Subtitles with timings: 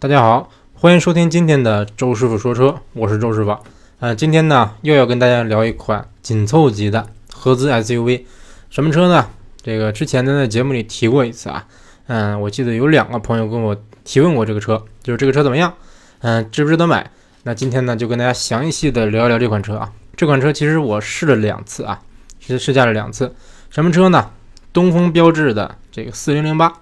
[0.00, 3.58] 大家好，欢迎收听今天的周师傅说车，我是周师傅。
[3.98, 8.22] 呃，今天呢又要跟大家聊一款紧凑级的合资 SUV，
[8.70, 9.26] 什么车呢？
[9.60, 11.66] 这个之前呢在节目里提过一次啊。
[12.06, 15.74] 嗯，我记得有两个朋友跟我提问过这个车，就是这个车怎么样？
[16.20, 17.10] 嗯，值不值得买？
[17.42, 19.92] 那今天呢就跟大家详细的聊一聊这款车啊。
[20.14, 22.00] 这款车其实我试了两次啊，
[22.38, 23.34] 其实试驾了两次。
[23.68, 24.30] 什么车呢？
[24.72, 26.72] 东风标致的这个四零零八。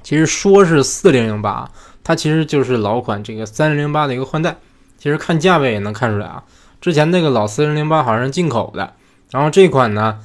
[0.00, 1.70] 其实说是四零零八啊。
[2.08, 4.56] 它其实就是老款这个三零零八的一个换代，
[4.96, 6.42] 其实看价位也能看出来啊。
[6.80, 8.94] 之前那个老四零零八好像是进口的，
[9.30, 10.18] 然后这款呢，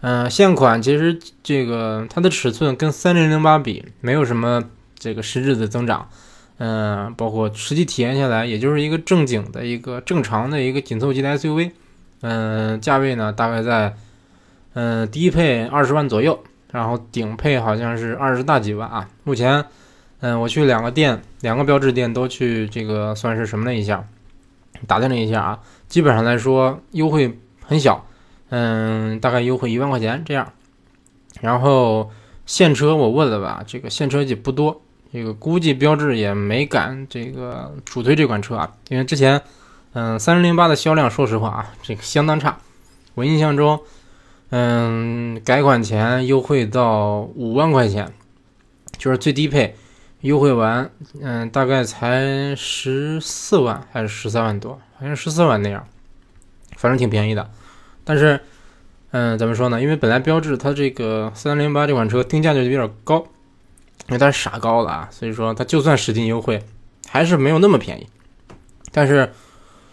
[0.00, 4.64] 嗯，现款其实这个它的尺寸跟三零零八比没有什么
[4.98, 6.08] 这个实质的增长，
[6.56, 11.70] 嗯，包括实际体验下来，也就是一个正经的一个正常的一个紧凑级的 SUV，
[12.22, 13.94] 嗯，价位呢大概在
[14.74, 19.64] 嗯低配二十万左右，然后顶配好像是二十大几万啊，目前。
[20.20, 24.04] 嗯，我去两个店，两个标志店都去，这个算是什么了一下，
[24.86, 28.04] 打听了一下啊，基本上来说优惠很小，
[28.48, 30.52] 嗯，大概优惠一万块钱这样。
[31.40, 32.10] 然后
[32.46, 39.40] 现车我问了吧，这个现车也不多，这个估计标志也没敢这个主推这款车啊，因为之前，
[39.92, 42.58] 嗯，三零零八的销量，说实话啊，这个相当差。
[43.14, 43.80] 我印象中，
[44.50, 48.12] 嗯，改款前优惠到五万块钱，
[48.96, 49.76] 就是最低配。
[50.22, 50.90] 优惠完，
[51.22, 55.86] 嗯，大概才十四万还是十三万多，好像十四万那样，
[56.76, 57.48] 反正挺便宜的。
[58.02, 58.40] 但是，
[59.12, 59.80] 嗯，怎么说呢？
[59.80, 63.18] 因为本来标致它这个三零八这款车定价就有点高，
[64.08, 66.64] 因为它是傻高了啊，所以说它就算使劲优惠，
[67.08, 68.08] 还是没有那么便宜。
[68.90, 69.32] 但是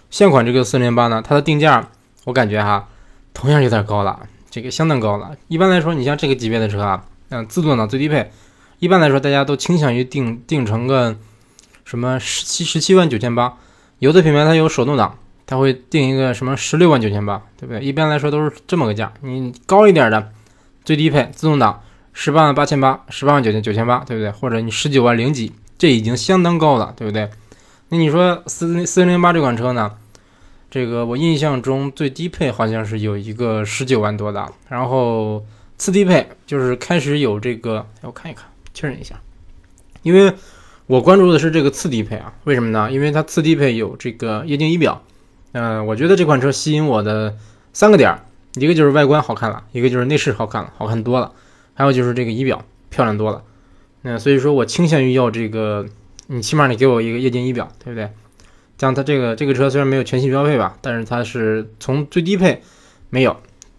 [0.10, 1.88] 现款这个四零八呢，它的定价
[2.24, 2.90] 我感觉哈，
[3.32, 5.36] 同样有点高了，这个相当高了。
[5.50, 8.32] 一般来说，你像这个级别的车啊，嗯，自动挡最低配。
[8.80, 11.16] 一般来说，大家都倾向于定定成个
[11.84, 13.58] 什么十七十七万九千八，
[14.00, 17.82] 有的品牌它有手动挡，它会定一个什么十六万九千八，对不对？
[17.82, 19.14] 一般来说都是这么个价。
[19.22, 20.32] 你高一点的
[20.84, 21.82] 最低配自动挡
[22.14, 24.32] 十八万八千八，十八万九千九千八，对不对？
[24.32, 27.30] 或者你十九万零几，这已经相当高了，对不对？
[27.90, 29.92] 那你说四四零零八这款车呢？
[30.70, 35.46] 这个我印象中最低配好像是有一个十九万多的，然后
[35.78, 38.46] 次低配就是开始有这个，我看一看。
[38.76, 39.20] 确认一下，
[40.04, 40.34] 因为
[40.86, 42.92] 我关注的是这个次低配啊，为什么呢？
[42.92, 45.02] 因为它次低配有这个液晶仪表，
[45.54, 47.36] 嗯，我觉得这款车吸引我的
[47.74, 48.20] 三个点，
[48.54, 51.32] 一个就是外观好看了，一个就是内饰好看了，好看多了，
[51.74, 53.42] 还有就是这个仪表漂亮多了，
[54.04, 55.88] 那所以说我倾向于要这个，
[56.28, 58.12] 你起码你给我一个液晶仪表，对不对？
[58.78, 62.62] 像它这个这个车虽然没有全系标配吧，但是它是从最低配
[63.10, 63.38] 没有，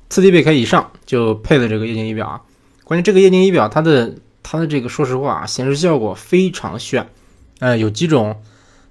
[0.08, 2.40] 次低配开以上就配了这个液晶仪表啊，
[2.82, 4.14] 关键这个液晶仪表它的。
[4.48, 7.04] 它的这个说实话啊，显示效果非常炫，
[7.58, 8.40] 呃，有几种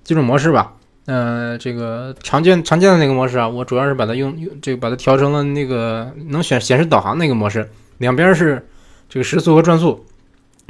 [0.03, 0.73] 几种模式吧，
[1.05, 8.67] 呃，这个常见常见的那个模式啊，我主要是把它用用这个把它调成了那个能选显示导航那个模式，两边是
[9.07, 10.05] 这个时速和转速，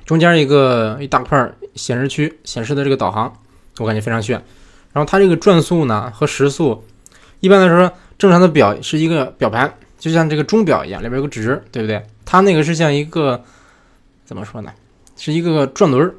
[0.06, 3.34] 中间一个一大块显示区显示的这个导航，
[3.80, 4.40] 我感觉非常炫。
[4.94, 6.84] 然后它这个转速呢和时速，
[7.40, 12.06] 一般来说正常的表是一个表盘，就像这个钟表一样，里边有个指，对不对？
[12.24, 13.44] 它那个是像一个。
[14.26, 14.74] 怎么说呢？
[15.16, 16.16] 是一个转轮儿，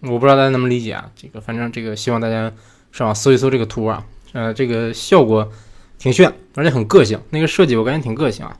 [0.00, 1.10] 我不知道大家能不能理解啊。
[1.14, 2.50] 这个反正这个希望大家
[2.92, 4.06] 上网搜一搜这个图啊。
[4.32, 5.52] 呃，这个效果
[5.98, 7.20] 挺炫，而且很个性。
[7.28, 8.56] 那个设计我感觉挺个性啊。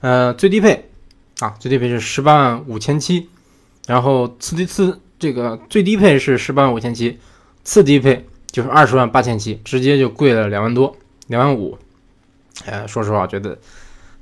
[0.00, 0.90] 呃，最低配
[1.38, 3.28] 啊，最低配是十八万五千七，
[3.86, 7.18] 然后次低次这个最低配是十八万五千七，
[7.62, 10.96] 次低配就是二十万八千七，直接就贵了两万多，
[11.28, 11.78] 两万五。
[12.64, 13.56] 呃，说实话，觉得。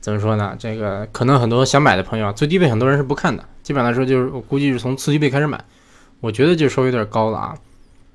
[0.08, 0.56] 怎么说呢？
[0.58, 3.44] 这个可能很多想买的朋友啊，最低配很多人是不看的。
[3.62, 5.62] 基本上来说，就是我估计是从次低配开始买。
[6.20, 7.54] 我觉得就稍微有点高了啊。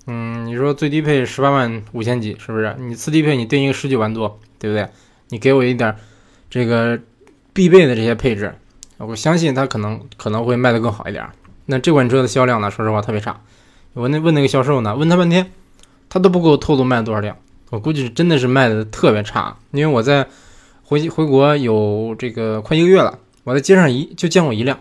[0.07, 2.75] 嗯，你说最低配十八万五千几，是不是？
[2.79, 4.89] 你次低配你定一个十九万多，对不对？
[5.29, 5.95] 你给我一点
[6.49, 6.99] 这个
[7.53, 8.55] 必备的这些配置，
[8.97, 11.23] 我相信它可能可能会卖得更好一点。
[11.67, 12.71] 那这款车的销量呢？
[12.71, 13.39] 说实话特别差。
[13.93, 15.51] 我那问那个销售呢，问他半天，
[16.09, 17.37] 他都不给我透露卖了多少辆。
[17.69, 20.27] 我估计是真的是卖的特别差，因为我在。
[20.93, 24.77] 回回国有这个快一个月了，我在街上一就见过一辆，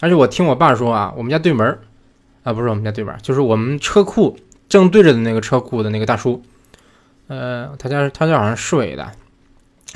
[0.00, 1.78] 而且我听我爸说啊，我们家对门
[2.42, 4.36] 啊不是我们家对门，就是我们车库
[4.68, 6.42] 正对着的那个车库的那个大叔，
[7.28, 9.12] 呃，他家他家好像市委的，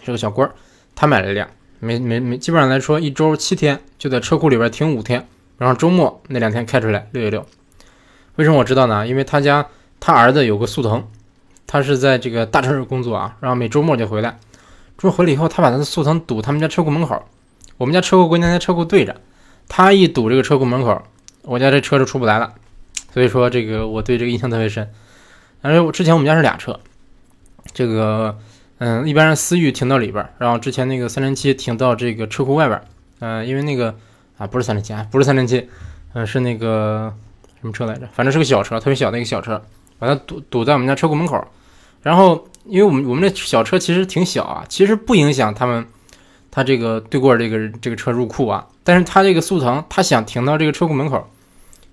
[0.04, 0.48] 是个小官，
[0.94, 1.48] 他买了一辆，
[1.80, 5.26] 没没没，基本上来说一周七天就在车库里边停五天，
[5.58, 7.44] 然后周末那两天开出来溜一溜。
[8.36, 9.04] 为什么我知道呢？
[9.04, 9.66] 因为他家
[9.98, 11.04] 他儿子有个速腾，
[11.66, 14.38] 他是在这个大城市工作啊，然后每周末就回来。
[15.00, 17.24] 说回来以后，他把他的速腾堵他们家车库门口。
[17.78, 19.18] 我们家车库跟人家车库对着，
[19.66, 21.00] 他一堵这个车库门口，
[21.40, 22.52] 我家这车就出不来了。
[23.14, 24.86] 所以说这个我对这个印象特别深。
[25.62, 26.78] 而且我之前我们家是俩车，
[27.72, 28.38] 这个
[28.76, 32.82] 嗯，一般是思域停到里边，然后之前那个三零七停到这个车库外边，
[33.20, 33.94] 嗯，因为那个
[34.36, 35.66] 啊不是三零七啊，不是三零七，
[36.12, 37.10] 嗯，是那个
[37.58, 38.06] 什么车来着？
[38.12, 39.62] 反正是个小车，特别小的一个小车，
[39.98, 41.42] 把它堵堵在我们家车库门口。
[42.02, 45.86] 然后因为我们我们这小车其实挺小啊，其实不影响他们
[46.50, 51.28] 他这个对过这个这个车入库啊，但是他这个速腾他想停到这个车库门口。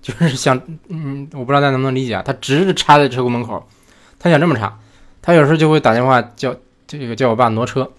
[0.00, 2.22] 就是想，嗯，我不知道大家能不能理解啊？
[2.24, 3.68] 他直着插在车库门口，
[4.16, 4.78] 他想这么插，
[5.20, 6.54] 他有时候就会打电话叫
[6.86, 7.90] 这个叫我爸挪车。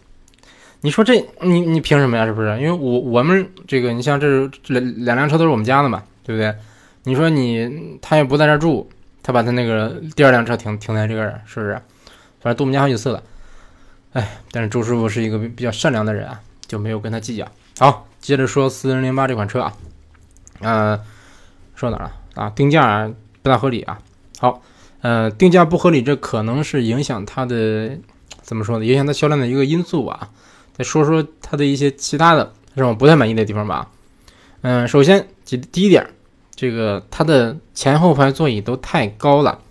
[0.79, 2.25] 你说这你你凭什么呀？
[2.25, 2.57] 是不是？
[2.57, 6.55] 因为我我们这个你像这两两辆车都是我们家的嘛，对不对？
[7.03, 8.89] 你说你他也不在这住，
[9.21, 11.79] 他把他那个第二辆车停停在这儿，是不是？
[12.41, 13.23] 反正都我们家好几次了。
[14.13, 17.47] 哎，但是周师傅是一个比较善良的人啊，就没有跟他计较。
[17.77, 19.73] 好，接着说四零零八这款车啊，
[20.61, 20.99] 嗯。
[21.75, 22.49] 说哪了啊？
[22.49, 23.09] 定价
[23.41, 23.97] 不大合理啊。
[24.37, 24.61] 好，
[24.99, 27.97] 呃，定价不合理，这可能是影响它的
[28.41, 28.85] 怎么说呢？
[28.85, 30.29] 影响它销量的一个因素吧。
[30.73, 33.89] 再说说它的一些其他的让我不太满意的地方吧。
[34.59, 36.05] 嗯，首先第第一点，
[36.53, 39.61] 这个它的前后排座椅都太高了，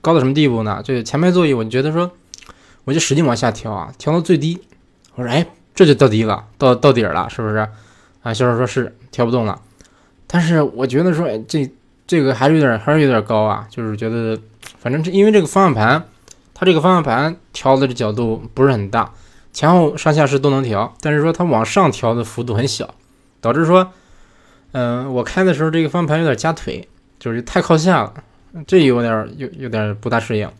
[0.00, 0.80] 高到什么地步呢？
[0.84, 2.10] 这个前排座椅，我觉得说，
[2.84, 4.60] 我就使劲往下调啊，调到最低。
[5.14, 7.56] 我说，哎，这就到底了，到到底了，是不是？
[8.22, 9.60] 啊，销售说是调不动了。
[10.26, 11.70] 但是我觉得说，哎，这
[12.06, 13.66] 这个还是有点，还是有点高啊。
[13.70, 14.38] 就是觉得，
[14.78, 16.04] 反正这因为这个方向盘，
[16.54, 19.12] 它这个方向盘调的这角度不是很大，
[19.52, 22.94] 前后上下是都能调，但是说它往上调的幅度很小，
[23.40, 23.92] 导致说，
[24.72, 28.12] 嗯，我开的时候这个方向盘有点夹腿，就是太靠下了，
[28.66, 30.50] 这有点有有点不大适应。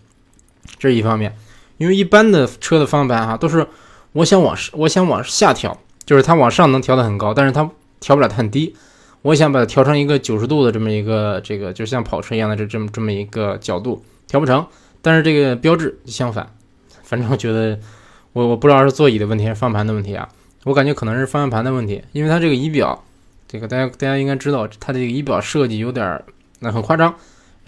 [0.78, 1.34] 这是一方面，
[1.78, 3.66] 因为一般的车的方向盘哈，都是
[4.12, 7.68] 我想往我想往下调，就是它往上能调的很高，但是它
[8.00, 8.74] 调不了很低。
[9.22, 14.64] 我想把它调成一个九十度的这么一个这个，就像跑车一样的这这么这么一个角度，调不成。
[15.02, 16.48] 但是这个标志相反，
[17.02, 17.78] 反正我觉得
[18.32, 20.28] 我我不知道是座椅的问题还是方向盘的问题啊，
[20.64, 23.04] 我感觉可能是方向盘的问题，因为它这个仪表，
[23.48, 26.22] 这个大家大家应该知道，它的这个仪表设计有点
[26.60, 27.14] 那很夸张，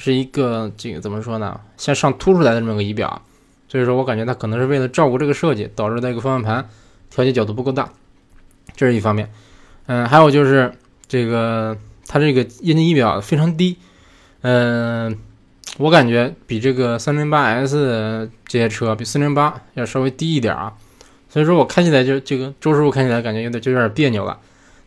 [0.00, 3.22] 是一个这个怎么说呢，向上凸出来的这么个仪表，
[3.68, 6.68] 所以说我感觉它可能是为了照顾这个设计，导致这个方向盘
[7.10, 7.88] 调节角度不够大，
[8.74, 9.30] 这是一方面。
[9.86, 10.72] 嗯，还有就是。
[11.10, 11.76] 这个
[12.06, 13.76] 它这个液晶仪表非常低，
[14.42, 15.18] 嗯，
[15.76, 20.72] 我感觉比这个三零八 S 这些车比四零八要稍微低一点啊，
[21.28, 24.38] 所以说我开起来就这个周师傅开起来感觉有点就有点别扭了，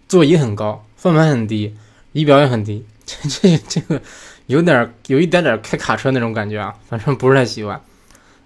[0.07, 1.75] 座椅很高，方向盘很低，
[2.13, 4.01] 仪表也很低， 这这这个
[4.47, 7.81] 有点有一点点开卡车那种感觉啊， 反正不是太喜欢，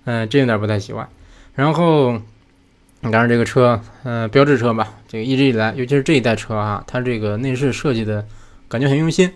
[0.06, 1.08] 嗯，真有点不太喜欢，
[1.56, 2.20] 然后。
[3.02, 8.26] 你看这个车，嗯，标志车吧，这个一直以来，尤其是这一代车啊，它这个内饰设计的
[8.68, 9.32] 感觉很用心，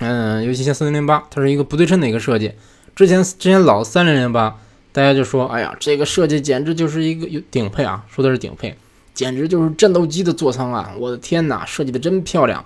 [0.00, 2.52] 嗯，尤其像四零零八，它是一个不对称的一个设计。
[2.96, 4.58] 之前之前老三零零八，
[4.90, 8.76] 大家就说，哎呀，这个设计简直就是一个有顶配啊，说的是顶配，
[9.14, 10.92] 简直就是战斗机的座舱啊！
[10.98, 12.64] 我的天哪，设计的真漂亮。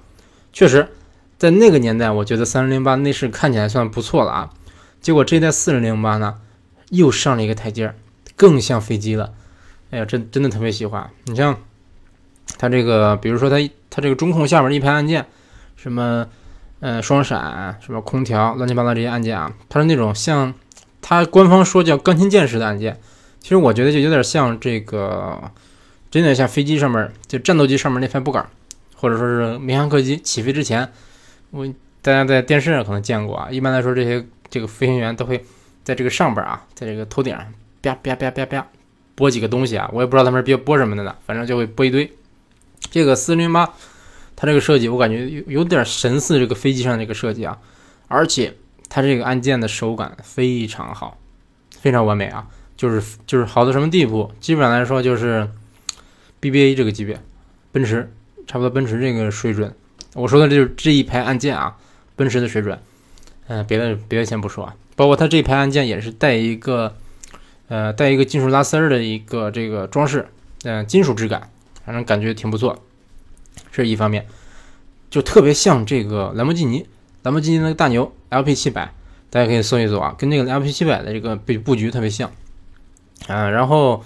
[0.50, 0.88] 确实，
[1.38, 4.50] 在那个年代，我觉得三零零八内饰看起来算不错了啊。
[5.00, 6.36] 结果这一代四零零八呢，
[6.90, 7.94] 又上了一个台阶，
[8.34, 9.34] 更像飞机了。
[9.90, 11.08] 哎呀，真真的特别喜欢。
[11.24, 11.56] 你像
[12.58, 13.56] 它这个，比如说它
[13.90, 15.26] 它这个中控下面一排按键，
[15.76, 16.26] 什么
[16.80, 20.54] 呃双闪，什么空调，乱七八糟这些按键啊，它是那种像
[21.02, 22.98] 它官方说叫钢琴键式的按键。
[23.40, 25.52] 其实我觉得就有点像这个，
[26.10, 28.44] 真的像飞机上面就战斗机上面那排拨杆，
[28.96, 30.90] 或者说是民航客机起飞之前，
[31.56, 31.66] 我
[32.02, 33.48] 大家在电视上可能见过啊。
[33.50, 35.42] 一般来说，这些这个飞行员都会
[35.82, 37.46] 在这个上边啊，在这个头顶上
[37.82, 38.66] 啪啪啪啪啪。
[39.14, 42.12] 播几个东西啊，我也不知道他们是播播什么的呢，反正就会播一堆。
[42.90, 43.72] 这个四零八，
[44.36, 47.58] 它这个设计我感觉有有点神似这个飞机上这个设计啊，
[48.08, 48.52] 而且
[48.90, 51.16] 它这个按键的手感非常好，
[51.70, 52.46] 非常完美啊，
[52.76, 54.30] 就是就是好到什么地步？
[54.38, 55.48] 基本上来说就是
[56.42, 57.18] BBA 这个级别，
[57.72, 58.12] 奔驰
[58.46, 59.74] 差不多奔驰这个水准。
[60.16, 61.76] 我说的就是这一排按键啊，
[62.16, 62.78] 奔驰的水准。
[63.48, 66.94] 嗯，别的别的先不说啊，包括它这一排按键也是带一个。
[67.68, 70.28] 呃，带一个金属拉丝儿的一个这个装饰，
[70.62, 71.50] 嗯，金属质感，
[71.84, 72.80] 反正感觉挺不错。
[73.72, 74.24] 这是一方面，
[75.10, 76.86] 就特别像这个兰博基尼，
[77.24, 78.94] 兰博基尼那个大牛 LP 七百，
[79.30, 82.30] 大家可以搜一搜啊，跟那个 LP 七百的这个布布局特别像。
[83.26, 84.04] 嗯，然后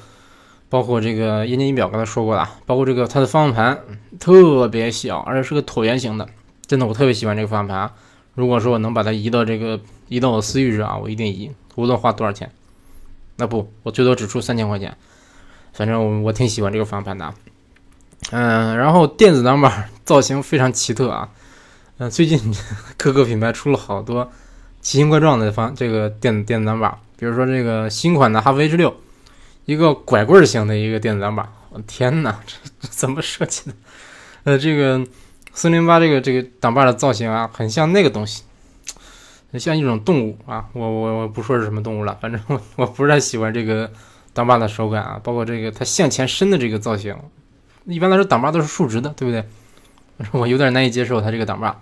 [0.70, 3.78] 包括这个液晶仪表，刚才说过了，包括这个它的方向盘
[4.18, 6.26] 特别小，而且是个椭圆形的，
[6.66, 7.90] 真的我特别喜欢这个方向盘。
[8.34, 12.50] 如果说我能把它移到这个移到我思域上啊，我一定移，无论花多少钱。
[13.36, 14.96] 那不，我最多只出三千块钱，
[15.72, 17.34] 反正我我挺喜欢这个方向盘的，
[18.30, 21.30] 嗯，然后电子挡板造型非常奇特啊，
[21.98, 22.38] 嗯，最近
[22.96, 24.30] 各个品牌出了好多
[24.80, 28.94] 奇形怪状的方这个电子电子挡把，比如说这个新款的哈弗 H 六，
[29.70, 33.76] 一个拐棍型的一个电子挡把，我天哪，这这怎么设计的？
[34.42, 35.06] 呃，这个
[35.52, 38.42] 四零八这个这个挡把的造型啊，很像那个东西，
[39.52, 40.66] 像一种动物啊。
[40.72, 43.88] 我我我不说是什么动物了，反正我我不太喜欢这个
[44.32, 47.16] 挡把的手感啊，包括这个它向前伸的这个造型。
[47.84, 49.44] 一般来说，挡把都是竖直的，对不对？
[50.32, 51.80] 我有点难以接受它这个挡把。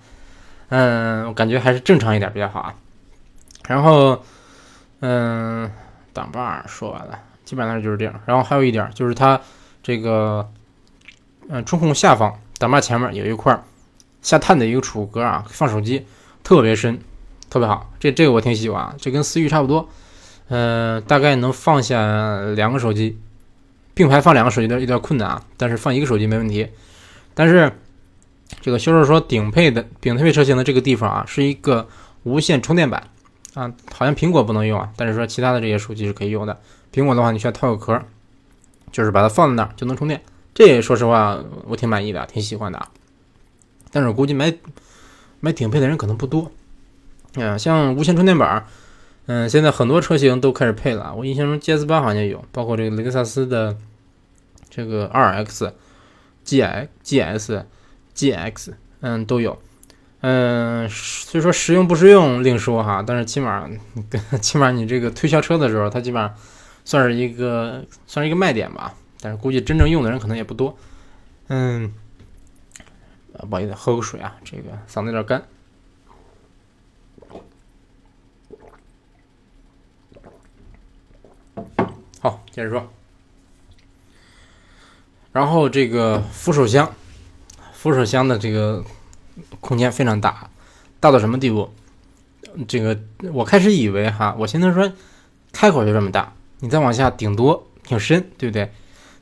[0.68, 2.74] 嗯，我感觉还是正常一点比较好啊。
[3.66, 4.22] 然后，
[5.00, 5.70] 嗯，
[6.12, 7.18] 挡把说完了，
[7.48, 8.20] 基本上就是这样。
[8.26, 9.40] 然后还有一点就是它
[9.82, 10.46] 这个，
[11.48, 13.64] 嗯，中控下方挡把前面有一块
[14.20, 16.04] 下探的一个储物格啊，放手机
[16.44, 16.98] 特别深，
[17.48, 17.90] 特别好。
[17.98, 19.88] 这这个我挺喜欢，这跟思域差不多。
[20.48, 23.18] 嗯，大概能放下两个手机，
[23.94, 26.68] 并排放两个手机有点有点困难啊，但是放一个手机没问题。
[27.34, 27.72] 但是。
[28.62, 31.86] 这个销售说顶配的顶配车型的这个地方啊，是一个
[32.22, 33.02] 无线充电板
[33.52, 36.58] 啊，好像苹果不能用啊，但是说其他的这些手机是可以用的。
[36.92, 38.02] 苹果的话，你需要套个壳，
[38.92, 40.22] 就是把它放在那儿就能充电。
[40.54, 42.90] 这说实话我挺满意的，挺喜欢的啊。
[43.90, 44.52] 但是我估计买
[45.40, 46.50] 买顶配的人可能不多。
[47.34, 48.66] 嗯，像无线充电板，
[49.26, 51.14] 嗯，现在很多车型都开始配了。
[51.14, 53.76] 我印象中 GS 八好像有，包括这个雷克萨斯的
[54.68, 55.72] 这个 2X、
[56.44, 57.64] GX、GS。
[58.14, 59.56] G X，嗯，都有，
[60.22, 63.70] 嗯，虽说实用不实用另说哈，但是起码，
[64.42, 66.34] 起码你这个推销车的时候，它基本上
[66.88, 68.94] 算是一个算是一个卖点吧。
[69.20, 70.74] 但是估计真正用的人可能也不多，
[71.48, 71.92] 嗯，
[73.34, 75.46] 不好意思，喝口水啊，这个嗓子有点干。
[82.20, 82.90] 好，接着说，
[85.32, 86.90] 然后这个扶手箱。
[87.74, 88.84] 扶手箱的这个
[89.60, 90.50] 空间非常大，
[90.98, 91.70] 大到什么地步？
[92.66, 92.98] 这个
[93.32, 94.92] 我开始以为哈，我现在说
[95.52, 98.70] 开口就这么大，你再往下顶多挺深，对不对？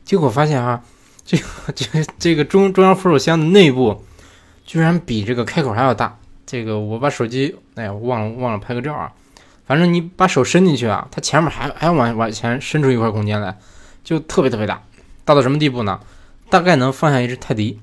[0.05, 0.83] 结果发现 哈，
[1.25, 4.05] 这个这个这个中中央扶手箱的内部
[4.65, 6.19] 居然比这个开口还要大。
[6.47, 9.13] 这个我把手机，哎呀，忘了忘了拍个照啊。
[9.67, 13.59] 反正你把手伸进去啊，它前面还还要往往前伸出一块空间来，
[14.05, 14.81] 就特别特别大，
[15.25, 15.99] 大到什么地步呢？
[16.49, 17.81] 大概能放下一只泰迪。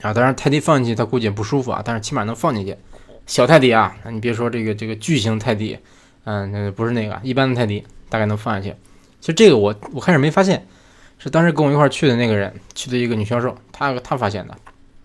[0.00, 2.76] 啊，当然泰迪放进去它估计也不舒服啊，但是起码能放进去。
[3.26, 5.76] 小泰迪啊，你别说这个这个巨型泰迪，
[6.22, 8.74] 嗯，那不是那个一般的泰迪，大概能放下去。
[9.20, 10.66] 其实这个我我开始没发现，
[11.18, 14.56] 是当时跟我一块去的那个人，去的一个女销售，她她发现的。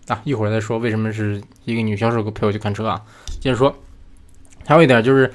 [0.08, 3.00] 啊，一会儿再说为什么是一个女销售陪我去看车啊。
[3.40, 3.74] 接着说，
[4.66, 5.32] 还有一点就是，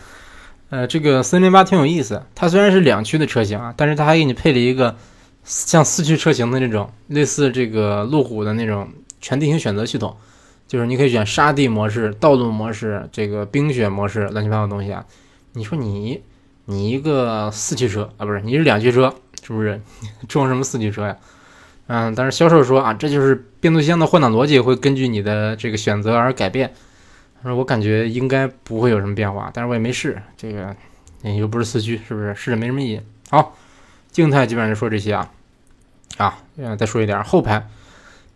[0.70, 4.96] 呃，这个森林八挺有意思，它虽然是两驱的车型啊，但是它还给你配了一个
[5.44, 8.90] 像四驱车型的那种，类似这个路虎的那种。
[9.20, 10.16] 全地形选择系统，
[10.68, 15.04] 就是你可以选沙地模式、道路模式、这个冰雪模式，乱七八糟东西啊。
[15.54, 16.22] 你说你
[16.70, 19.82] 你一个四驱车啊，不是你是两驱车，是不是
[20.28, 21.16] 装什么四驱车呀？
[21.88, 26.74] 嗯，但是销售说啊，这就是变速箱的换挡逻辑会根据你的这个选择而改变。
[27.42, 30.76] 他说我感觉应该不会有什么变化，但是我也没试，这个
[31.24, 33.02] 又不是四驱，是不是试着没什么意义？
[33.30, 33.56] 好，
[34.12, 35.32] 静态基本上就说这些啊
[36.18, 36.38] 啊，
[36.78, 37.66] 再说一点后排。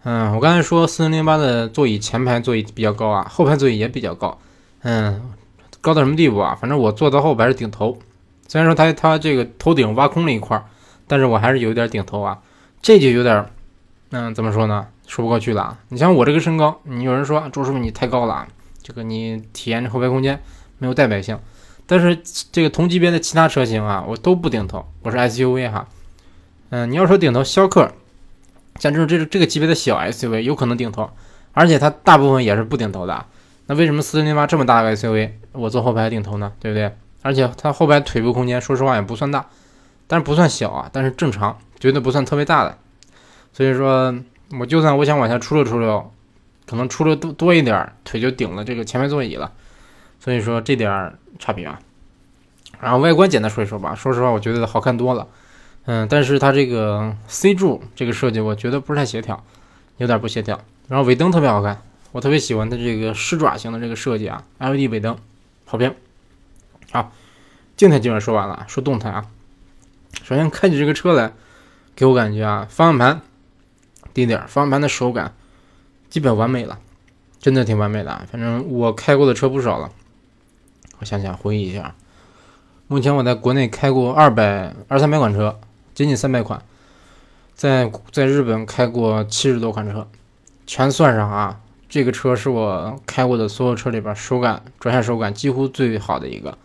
[0.03, 4.39] 嗯，我刚才说四零零八的座椅前排座椅比较高啊，后排座椅也比较高。
[4.83, 5.33] 嗯，
[5.81, 6.57] 高到什么地步啊？
[6.59, 7.97] 反正我坐到后排是顶头，
[8.51, 10.62] 虽然说它它这个头顶挖空了一块，
[11.08, 12.38] 但是我还是有点顶头啊。
[12.81, 13.46] 这就有点，
[14.10, 14.88] 嗯，怎么说呢？
[15.08, 15.79] 说不过去了啊。
[15.88, 18.48] 你像我这个身高，你有人说周师傅你太高了啊，
[18.84, 20.38] 这个你体验这后排空间
[20.79, 21.39] 没有代表性。
[21.88, 25.88] 但是这个同级别的其他车型啊，我都不顶头，我是 SUV 哈。
[26.72, 27.89] 嗯，你要说顶头，逍客。
[28.81, 31.10] 像这种这这个级别的小 SUV 有可能顶头，
[31.53, 33.25] 而且它大部分也是不顶头的。
[33.67, 36.51] 那为什么四零零八这么大个 SUV 我坐后排顶头呢？
[36.60, 36.91] 对不对？
[37.21, 39.45] 而且它后排腿部空间说实话也不算大，
[40.07, 42.77] 但是不算小啊，但是正常，绝对不算特别大的。
[43.53, 44.13] 所以说，
[44.59, 46.11] 我就算我想往下出溜出溜，
[46.65, 49.51] 可能出溜多多一点，腿就顶了这个前排座椅了。
[50.19, 51.79] 所以说这点差别啊。
[52.79, 55.27] 然后外观简单说一说吧，说实话我觉得好看多了。
[55.85, 59.43] 嗯，但是它这个 C 柱这个设计，我觉得不是太协调，
[59.97, 60.59] 有点不协调。
[60.87, 65.17] 然后尾灯特别好看，我特别喜欢它这个狮爪型的这个设计啊，LED 尾灯，
[65.65, 65.93] 好评。
[66.91, 67.12] 好，
[67.75, 69.25] 静态基本上说完了，说动态啊。
[70.24, 71.33] 首先开起这个车来，
[71.95, 73.21] 给我感觉啊，方向盘
[74.13, 75.33] 低点，方向盘的手感
[76.10, 76.79] 基本完美了，
[77.39, 78.27] 真的挺完美的。
[78.31, 79.91] 反正我开过的车不少了，
[81.00, 81.95] 我想想回忆一下，
[82.88, 85.60] 目前我在国内开过二百二三百款车。
[85.93, 86.63] 接近三百款，
[87.53, 90.07] 在在日本开过七十多款车，
[90.65, 96.57] 全算上啊，这个车是我开过的所有车里边手感转向手感几乎最好的一个。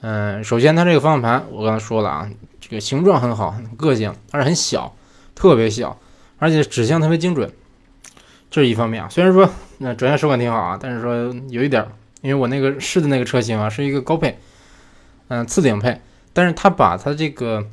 [0.00, 4.94] 嗯，首先它这个方向盘我刚才说了啊，这个形状很好，很个性，而且很小，
[5.34, 5.98] 特别小，
[6.38, 7.52] 而且指向特别精准，
[8.50, 9.08] 这是一方面啊。
[9.08, 11.86] 虽然说那转向手感挺好啊，但是说有一点，
[12.22, 14.38] 因为我那个试的那个车型啊是一个高配，
[15.28, 16.00] 嗯，次顶配，
[16.32, 17.66] 但是它把它这个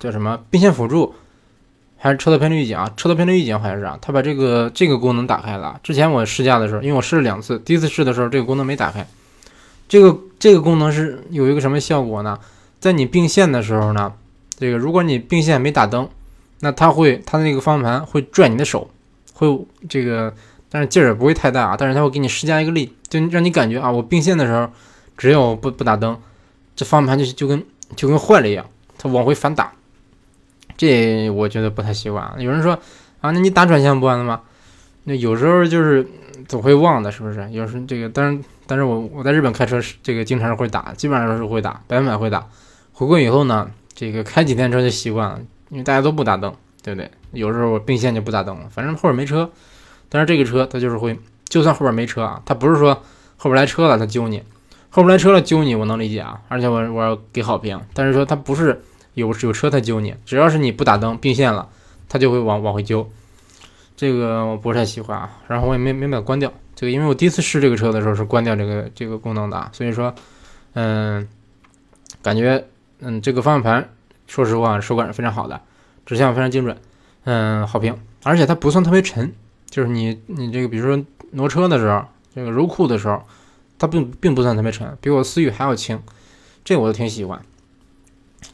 [0.00, 1.14] 叫什么并线辅助。
[2.00, 5.80] 还是车道偏离预警啊，车道偏离预警好像是啊，他把这个这个功能打开了。
[5.82, 9.04] 之前我试驾的时候，因为我试了两次，第一次试的时候这个功能没打开。
[9.88, 12.38] 这个这个功能是有一个什么效果呢？
[12.80, 14.12] 在你并线的时候呢，
[14.58, 16.08] 这个如果你并线没打灯，
[16.60, 18.88] 那它会它那个方向盘会拽你的手，
[19.34, 20.32] 会这个，
[20.70, 24.70] 但是劲儿也不会太大啊，但是它会给你施加一个力，就让你感觉啊，我并线的时候
[25.16, 26.16] 只要不不打灯，
[26.76, 27.64] 这方向盘就就跟
[27.96, 28.64] 就跟坏了一样，
[28.96, 29.72] 它往回反打。
[30.76, 32.32] 这我觉得不太习惯。
[32.38, 32.74] 有人说
[33.20, 34.42] 啊，那你打转向不完了吗？
[35.02, 36.06] 那有时候就是
[36.46, 37.50] 总会忘的，是不是？
[37.50, 38.38] 有时这个，但是
[38.68, 42.46] 但是我我在日本开车是这个经常会打，基本上都是会打，百分百会打。
[42.92, 47.10] 回国以后呢，这个开几天车就习惯了，因为大家都不打灯，对不对？
[47.32, 49.50] 有时候我并线就不打灯了，反正后边没车。
[50.08, 52.94] 但是这个车它就是会，就算后边没车啊，它不是说
[53.36, 54.42] 后边来车了它揪你，
[54.90, 57.80] 后边来车了揪你我能理解啊，而且我我要给好评。
[57.94, 58.80] 但是说它不是。
[59.14, 61.68] 有有车他揪你，只要是你不打灯并线了，
[62.08, 63.10] 他就会往往回揪。
[63.96, 66.52] 这个我不太喜欢啊，然后我也没没把它关掉。
[66.78, 70.14] 这个因为我第一次试这个车的时候是关掉这个这个功能的，所以说，
[70.74, 71.26] 嗯，
[72.22, 72.68] 感觉
[73.00, 73.90] 嗯这个方向盘
[74.28, 75.60] 说实话手感是非常好的，
[76.06, 76.76] 指向非常精准，
[77.24, 79.34] 嗯好评，而且它不算特别沉，
[79.68, 83.24] 就是你你这个比如说挪车的时候，这个入库的时候，
[83.76, 86.00] 它并并不算特别沉，比我思域还要轻，
[86.62, 87.42] 这个我都挺喜欢。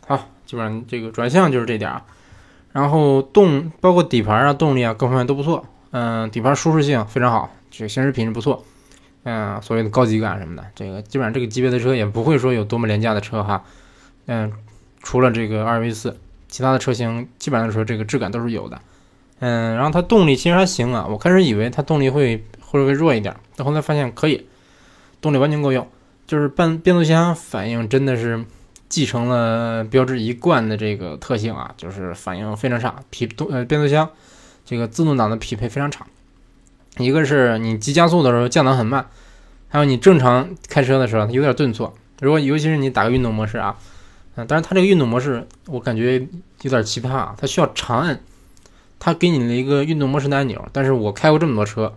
[0.06, 0.28] 好。
[0.46, 2.02] 基本上这个转向就是这点儿，
[2.72, 8.64] 然后动包括底盘啊、动力啊各方面都不错，嗯，底盘舒适性非常好，这个行驶品质不错，
[9.24, 13.64] 嗯，所谓的高级感什么的，这个基本上这个级别的车也不会说有多么廉价的车哈，
[14.26, 14.52] 嗯，
[15.02, 16.16] 除了这个二 V 四，
[16.48, 18.80] 其他的车型基本上说这个质感都是有的，
[19.40, 24.46] 嗯，然后它动力其实还行啊，我开始以为它动力会会会弱一点，但后来发现可以，
[25.20, 25.86] 动力完全够用，
[26.26, 28.44] 就是变变速箱反应真的是。
[28.86, 34.08] 继承了标志一贯的这个特性啊，就是反应非常差，匹动呃变速箱
[34.64, 36.06] 这个自动挡的匹配非常差。
[36.98, 39.06] 一个是你急加速的时候降档很慢，
[39.68, 41.94] 还有你正常开车的时候它有点顿挫。
[42.20, 43.76] 如果尤其是你打个运动模式啊，
[44.36, 46.26] 嗯，但是它这个运动模式我感觉
[46.62, 48.20] 有点奇葩啊，它需要长按，
[48.98, 51.94] 它给你了一个运动模式的按钮，但是我开过这么多车，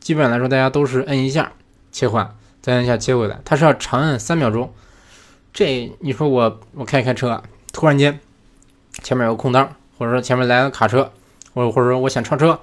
[0.00, 1.52] 基本上来说大家都是摁一下
[1.90, 4.72] 切换，再按一下切回来，它是要长按三秒钟。
[5.52, 8.20] 这你说我我开开车，突然间
[9.02, 11.12] 前面有个空档，或者说前面来个卡车，
[11.54, 12.60] 或者或者说我想超车，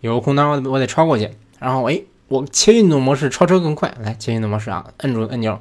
[0.00, 5.60] 有个空档我我得超过去，然后哎我切运动模式超车更快，来切运动模式啊，摁住按钮，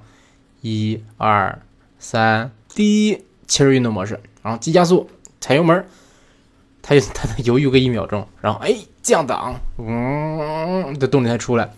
[0.62, 1.60] 一二
[1.98, 5.10] 三，第一切入运动模式，然后急加速
[5.42, 5.86] 踩油门，
[6.82, 11.72] 它它犹豫个一秒钟，然后哎降档，嗯，这动力才出来。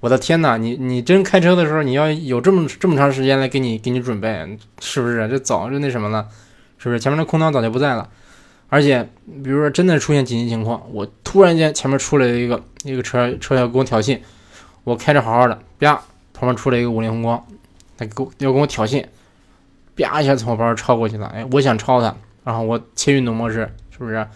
[0.00, 5.28] 我的天哪，你你真开车的时候，你要有这么这么长时间来给你给你准备，是不是？
[5.28, 6.26] 这早就那什么了，
[6.78, 6.98] 是不是？
[6.98, 8.08] 前面的空挡早就不在了，
[8.68, 9.08] 而且
[9.44, 14.20] 比如说真的出现紧急情况，我突然间前面出来一个一个车车要跟我挑衅，
[14.84, 15.94] 我开着好好的，啪，
[16.34, 17.42] 旁边出来一个五菱宏光，
[17.96, 19.02] 他给我要跟我挑衅，
[19.96, 22.14] 啪一下从我旁边超过去了，哎，我想超他，
[22.44, 24.26] 然后我切运动模式，是不是？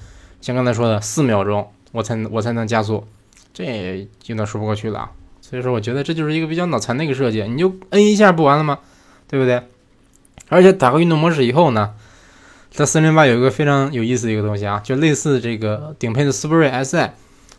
[0.41, 3.07] 像刚才说的四秒钟我才能我才能加速，
[3.53, 5.11] 这有点说不过去了啊。
[5.43, 8.79] 所以说，我觉得这就是一个比较脑残的一个设计，你就摁一下不完了吗？
[9.29, 9.63] 对不对？
[10.49, 11.93] 而且打开运动模式以后呢，
[12.77, 17.11] 它四零八有一个非常有意思的一个东西啊，就类似这个顶配的斯铂瑞 SI，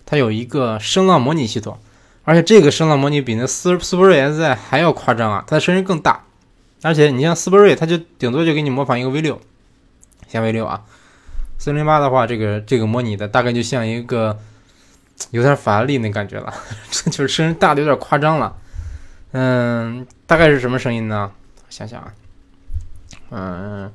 [0.06, 1.78] 它有一个声浪模拟系统，
[2.24, 6.24] 而且这个声浪模拟比那斯斯铂瑞 SI 还要夸张啊，它的声音更大，
[6.84, 9.42] 而且你像斯铂瑞，它就顶多就给你模仿一个 V 六，
[10.28, 10.84] 像 V 六啊，
[11.58, 14.38] 四零八的话，这个这个模拟的大概就像一个。
[15.32, 16.54] 有点法拉利那感觉了，
[16.92, 18.56] 这就是声音大的有点夸张了。
[19.32, 21.32] 嗯，大概是什么声音呢？
[21.72, 22.14] 想想啊，
[23.32, 23.92] 嗯，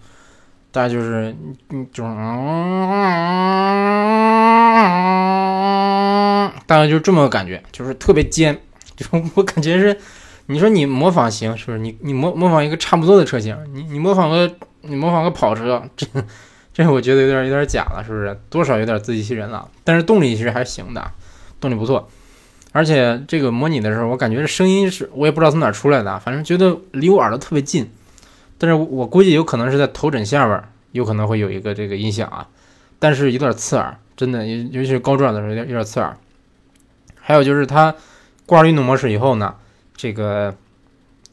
[0.73, 1.33] 大概就是
[1.71, 2.11] 嗯，就是
[6.67, 8.59] 大概就是这么个感觉，就是特别尖。
[8.97, 9.97] 就我感觉是，
[10.47, 11.79] 你说你模仿行是不是？
[11.79, 16.07] 你你模模仿一个差不多的车型，你你模仿个你模仿个跑车，这。
[16.75, 18.35] 这我觉得有点有点假了，是不是？
[18.49, 19.69] 多少有点自欺欺人了。
[19.85, 21.13] 但是动力其实还行的，
[21.61, 22.09] 动力不错。
[22.73, 27.91] 而且这个模拟的时候，我感觉这声音是我也不知道从哪出来的，反正觉得离我耳朵特别近。
[28.63, 32.49] 但是我估计有可能是在头枕下边有可能会有一个这个音响啊，
[33.01, 36.17] 但是有点刺耳，真的，尤尤其是高转的时候有点有点刺耳。
[37.21, 37.93] 还有就是它
[38.47, 39.57] 挂运动模式以后呢，
[39.97, 40.55] 这个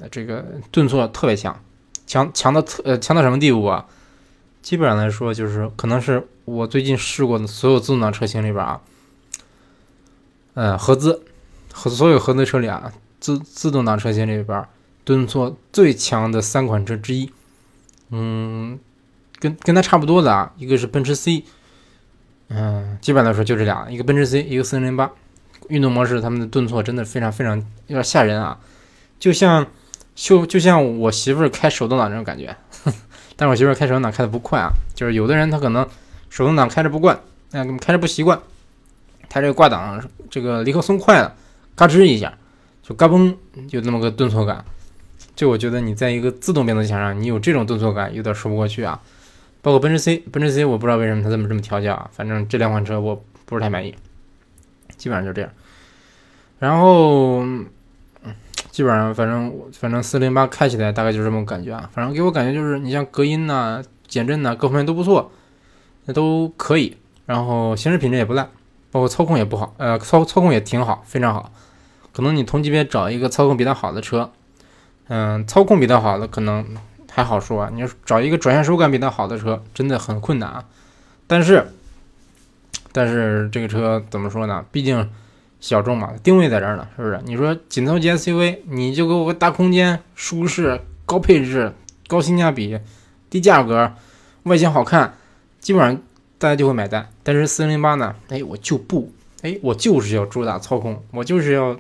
[0.10, 1.56] 这个顿挫特别强，
[2.08, 3.86] 强强到特呃强到什么地步啊？
[4.64, 8.82] 基本上来说，就是可能是我最近试过的所有自动挡车型里边啊，
[10.56, 11.22] 呃，合资
[11.72, 14.66] 和所有合资车里啊，自自动挡车型里边
[15.10, 17.32] 顿挫最强的三款车之一。
[18.12, 18.78] 嗯，
[19.40, 21.46] 跟跟它差不多的啊，一个是奔驰 C。
[22.50, 25.10] 嗯，基本来说就这俩，一个奔驰 C，一个四零零八，
[25.68, 28.60] 运动模式，他们的顿挫真的非常非常有点吓人啊，
[29.18, 29.66] 就像
[30.14, 32.56] 就就像我媳妇开手动挡那种感觉，
[33.36, 35.88] 但我媳妇开手动挡开的不快啊，就是有的人他可能
[36.30, 37.20] 手动挡开着不惯，
[37.54, 38.40] 嗯，开着不习惯，
[39.28, 41.36] 他这个挂档这个离合松快了，
[41.76, 42.38] 嘎吱一下，
[42.84, 43.36] 就嘎嘣，
[43.68, 44.64] 就那么个顿挫感，
[45.40, 49.00] 就我觉得你在一个自动变速箱上，你有这种顿挫感，有点说不过去啊。
[49.62, 53.96] 包括奔驰 C，奔驰 C 我不知道为什么它这么这么调教啊，反正这两款车我不是太满意，
[54.98, 55.50] 基本上就这样。
[56.60, 57.66] 然后，嗯
[58.70, 65.32] 基本上反正反正四零八开起来大概就是这么感觉啊，反正给我感觉就是你像隔音呐、减震呐各方面都不错，
[66.04, 66.98] 那都可以。
[67.26, 68.50] 然后行驶品质也不烂，
[68.92, 71.50] 包括操控也不好，呃操操控也挺好，非常好。
[72.12, 74.30] 可能你同级别找一个操控比它好的车，
[75.10, 76.66] 嗯，操控比它好的可能。
[77.12, 80.64] 还好说啊，你找一个转向手感比它好的车，真的很困难啊。
[81.26, 81.68] 但是，
[82.94, 84.64] 但是这个车怎么说呢？
[84.72, 85.10] 毕竟
[85.60, 87.20] 小众嘛，定位在这儿呢，是不是？
[87.26, 91.74] 你说紧凑级 SUV，你就给我个大空间、舒适、高配置、
[92.08, 92.80] 高性价比、
[93.30, 93.92] 低价格、
[94.44, 95.16] 外形好看，
[95.60, 96.00] 基本上
[96.38, 97.10] 大家就会买单。
[97.24, 98.16] 但是四零零八呢？
[98.30, 101.76] 哎，我就不，哎，我就是要主打操控，我就是要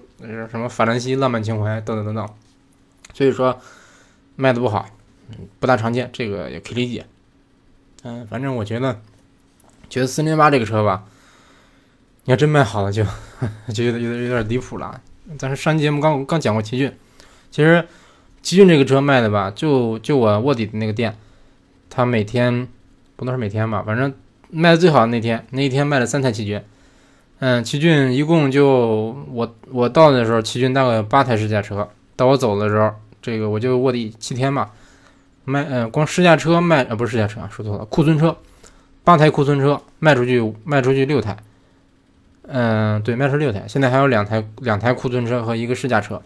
[0.49, 2.27] 什么法兰西浪漫情怀等等等等。
[3.13, 3.59] 所以说
[4.35, 4.87] 卖的不好。
[5.59, 7.05] 不大常见，这个也可以理解。
[8.01, 8.99] 嗯，反正我觉得，
[9.87, 11.03] 觉得四零八这个车吧，
[12.23, 13.03] 你要真卖好了，就
[13.71, 14.99] 就有点有点有点离谱了。
[15.37, 16.91] 但是上期节目刚刚讲过奇骏，
[17.51, 17.87] 其实
[18.41, 21.15] 奇骏这个车卖的吧，就就我卧底的那个店，
[21.91, 22.67] 他每天
[23.15, 24.11] 不能是每天吧，反正
[24.49, 26.63] 卖的最好的那天，那一天卖了三台奇骏。
[27.37, 31.87] 嗯，奇骏一共就我我到的时候，奇骏大概有八台试驾车，
[32.19, 34.69] 到我走的时候，这个我就卧底七天嘛。
[35.45, 38.35] 卖嗯，光试驾车卖呃不是试驾车啊，说错了，库存车，
[39.03, 41.37] 八台库存车卖出去卖出去六台，
[42.45, 46.21] 嗯对，卖出六台，现在还有两台两台库存车和一个试驾车，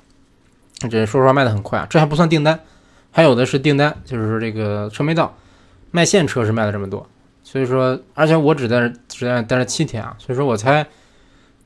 [0.89, 2.60] 这说实话卖的很快啊，这还不算订单，
[3.12, 5.38] 还有的是订单，就是说这个车没到，
[5.91, 7.08] 卖现车是卖了这么多，
[7.43, 10.84] 所以说而且我只在只在待了七天啊，所以说我才，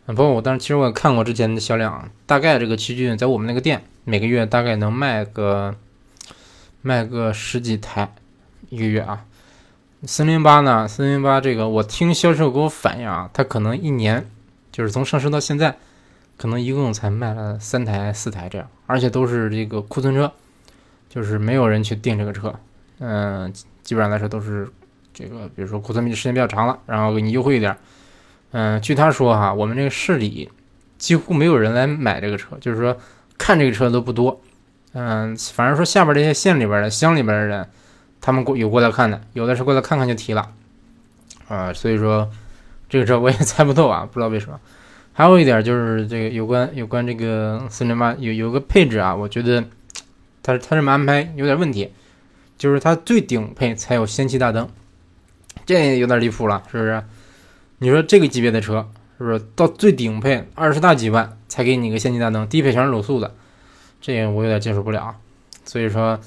[0.06, 5.76] 包括我当时其实我也看过之前的销量，大概这个奇骏在我们那个店每个月大概能卖个。
[6.84, 8.14] 卖个十几台
[8.70, 9.26] 一个月啊，
[10.06, 10.88] 四零八呢？
[10.88, 14.26] 四零八这个我听销售给我反映啊，他可能一年
[14.72, 15.76] 就是从上市到现在，
[16.38, 20.32] 可能一共才卖了三台四台这样，而且都是这个库存车，
[21.10, 22.58] 就是没有人去订这个车。
[23.00, 23.52] 嗯，
[23.84, 24.70] 基本上来说都是
[25.14, 27.76] 这个，比如说库存时间比较长了，然后给你优惠一点。
[28.52, 30.50] 嗯，据他说哈，我们这个市里
[30.98, 32.98] 几乎没有人来买这个车，就是说
[33.38, 34.42] 看这个车都不多。
[34.94, 37.68] 嗯，反正说下边这些县里边的乡里边的人，
[38.20, 40.52] 他们过有过来看的，有的是过来看看就提了，
[41.48, 42.30] 啊，所以说
[42.90, 44.60] 这个车我也猜不透啊，不知道为什么。
[45.14, 49.64] 还有一点就是这个有关有关这个四零八有有个配置啊，我觉得
[50.42, 51.92] 它它这么安排有点问题，
[52.58, 54.70] 就是它最顶配才有氙气大灯，
[55.66, 57.04] 这有点离谱了，是不是？
[57.80, 63.34] 你说这个级别的车是不是到最顶配二十大几万才给你个氙气大灯，低配全是卤素的？
[64.00, 65.16] 这我有点接受不了，
[65.66, 66.20] 所以说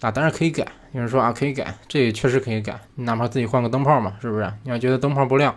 [0.00, 0.66] 啊，当然可以改。
[0.92, 2.80] 有人说啊，可以改，这也确实可以改。
[2.94, 4.48] 你哪怕自己换个灯泡嘛，是不是？
[4.62, 5.52] 你要觉得灯泡不亮，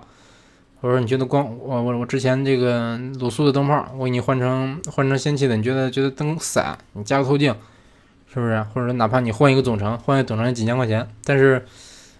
[0.82, 7.56] 或者说你觉得光我我我之前这个卤素的灯泡，我给你换成换成氙气的，你觉得觉得灯散，你加个透镜，
[8.34, 8.60] 是不是？
[8.74, 11.64] 或者说哪怕你换一个总成，换一个总成几千块钱，但是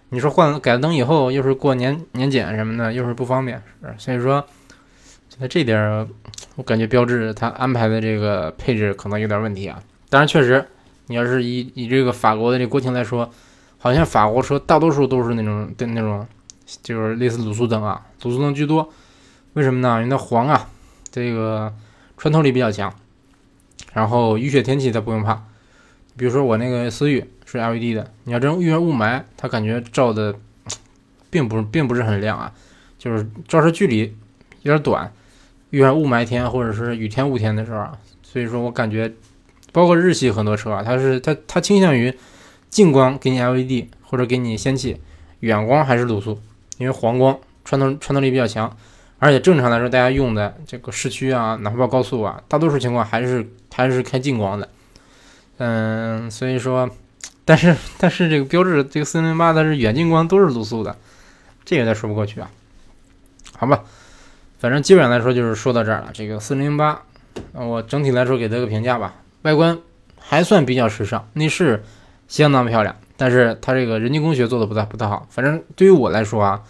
[0.10, 4.46] 你说换改了灯以后，又是过年年检什么的，又是不方便，是所以说，
[5.30, 6.08] 现在这点。
[6.56, 9.80] 我感觉标志它安排的这个配置可能有点问题啊。
[10.10, 10.68] 当然，确实，
[11.06, 13.30] 你要是以以这个法国的这国情来说，
[13.78, 16.26] 好像法国车大多数都是那种的那种，
[16.82, 18.92] 就是类似卤素灯啊，卤素灯居多。
[19.54, 20.00] 为什么呢？
[20.02, 20.68] 因为它黄啊，
[21.12, 21.72] 这个
[22.18, 22.92] 穿透力比较强，
[23.94, 25.44] 然后雨雪天气它不用怕。
[26.18, 30.36] 比如说我那个思域是 LED 的，你要真遇上雾霾，它感觉照的
[31.30, 32.52] 并不是并不是很亮啊，
[32.98, 34.16] 就是照射距离
[34.64, 35.12] 有点短。
[35.70, 39.14] 遇上雾霾天或者是雨天雾天的时候啊，所以说我感觉，
[39.72, 42.14] 包括日系很多车啊，它是它它倾向于
[42.70, 45.00] 近光给你 LED 或者给你氙气，
[45.42, 46.40] 远光还是卤素，
[46.78, 48.76] 因为黄光穿透穿透力比较强，
[49.20, 54.70] 而且正常来说，大家用的这个市区啊，哪怕高速啊，大多数情况还是还是开近光的。
[55.58, 56.90] 嗯，所以说，
[57.46, 60.96] 但是但是这个标志这个四零零八它是远近光都是卤素的，
[61.66, 62.50] 这有点说不过去啊。
[63.56, 63.84] 好吧，
[64.60, 66.10] 反正基本上来说就是说到这儿了。
[66.14, 67.02] 这个四零零八，
[67.54, 69.80] 我整体来说给它个评价吧，外观
[70.20, 71.84] 还算比较时尚，内饰
[72.28, 75.28] 相当漂亮，但是它这个人机工学做的不太不太好。
[75.30, 76.64] 反正对于我来说啊。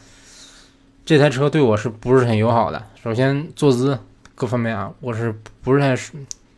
[1.06, 2.84] 这台车对我是不是很友好的？
[3.02, 3.98] 首先坐姿
[4.36, 5.96] 各方面啊，我是不是太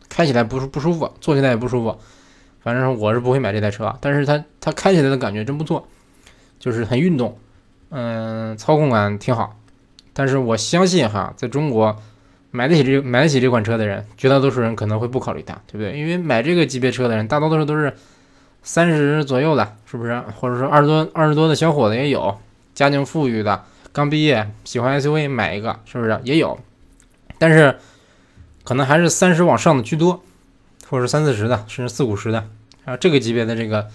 [0.08, 1.96] 开起来不不舒服，坐起来也不舒服。
[2.62, 5.88] 反正我是不会买这台车，但是它它开起来的感觉真不错，
[6.58, 7.38] 就是很运动，
[7.90, 9.56] 嗯，操控感挺好。
[10.12, 11.96] 但是我相信哈，在中国
[12.50, 15.98] 买得起这买得起这款车的人，绝大多数人可能会不考虑它，对不对？
[15.98, 17.94] 因为买这个级别车的人，大多数都是
[18.62, 20.20] 三十左右的，是不是？
[20.36, 22.38] 或者说二十多二十多的小伙子也有，
[22.74, 23.64] 家境富裕的。
[23.92, 26.60] 刚毕业喜欢 SUV 买一个是不是也有？
[27.38, 27.78] 但是
[28.62, 30.22] 可能还是三十往上的居多，
[30.90, 32.44] 或者是三四十的，甚至四五十的
[32.84, 32.96] 啊。
[32.96, 33.88] 这个级别的这个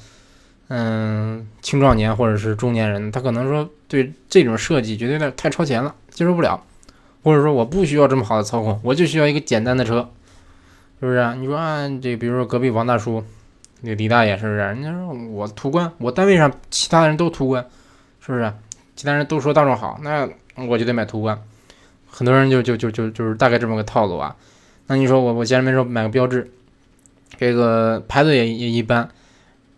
[0.70, 6.64] 嗯青壮年或者是中年人，他可能说对这种设计觉得有点太超前了，接受不了，
[7.22, 10.10] 或者说我不需要这么好的操控，我就需要一个简单的车，
[11.00, 11.36] 是不是？
[11.36, 13.24] 你说啊，这比如说隔壁王大叔，
[13.82, 14.58] 那李大爷是不是？
[14.58, 17.66] 人家说我途观，我单位上其他人都途观，
[18.22, 18.54] 是不是？
[18.96, 20.28] 其他人都说大众好，那
[20.68, 21.38] 我就得买途观。
[22.10, 24.34] 很多人就就就就就是大概这么个套路啊。
[24.88, 26.50] 那你说我我前面说买个标志，
[27.38, 29.10] 这个牌子也也一般，